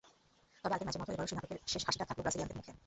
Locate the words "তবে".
0.63-0.73